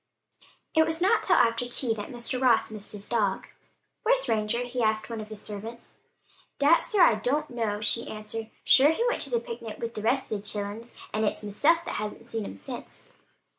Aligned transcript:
It 0.73 0.83
was 0.87 0.99
not 0.99 1.17
until 1.17 1.35
after 1.35 1.67
tea 1.69 1.93
that 1.93 2.09
Mr. 2.09 2.41
Ross 2.41 2.71
missed 2.71 2.91
his 2.93 3.07
dog. 3.07 3.45
"Where's 4.01 4.27
Ranger?" 4.27 4.63
he 4.63 4.81
asked 4.81 5.03
of 5.03 5.09
one 5.11 5.21
of 5.21 5.29
the 5.29 5.35
servants. 5.35 5.93
"Dade, 6.57 6.83
sir, 6.83 7.03
I 7.03 7.13
don't 7.13 7.51
know," 7.51 7.81
she 7.81 8.07
answered. 8.07 8.49
"Sure 8.63 8.89
he 8.89 9.05
went 9.07 9.21
to 9.21 9.29
the 9.29 9.39
picnic 9.39 9.77
wid 9.77 9.93
the 9.93 10.01
rest 10.01 10.31
of 10.31 10.41
the 10.41 10.43
childer, 10.47 10.85
an' 11.13 11.23
it's 11.25 11.43
meself 11.43 11.83
as 11.85 11.97
hasn't 11.97 12.27
seen 12.31 12.45
him 12.45 12.55
since." 12.55 13.03